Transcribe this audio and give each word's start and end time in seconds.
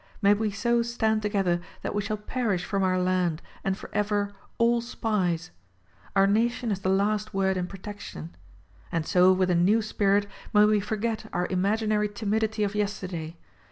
May 0.19 0.33
we 0.33 0.49
so 0.49 0.81
stand 0.81 1.21
together 1.21 1.61
that 1.83 1.93
we 1.93 2.01
shall 2.01 2.17
perish 2.17 2.65
from 2.65 2.81
our 2.81 2.99
land 2.99 3.39
and 3.63 3.77
forever, 3.77 4.33
all 4.57 4.81
SPIES! 4.81 5.51
Our 6.15 6.25
nation 6.25 6.69
has 6.69 6.79
the 6.79 6.89
last 6.89 7.35
word 7.35 7.55
in 7.55 7.67
protection. 7.67 8.35
And 8.91 9.05
so 9.05 9.31
with 9.31 9.51
a 9.51 9.53
new 9.55 9.79
spirit 9.83 10.25
may 10.55 10.65
we 10.65 10.79
forget 10.79 11.27
our 11.31 11.45
imaginary 11.51 12.09
timidity 12.09 12.63
of 12.63 12.73
yesterday. 12.73 13.37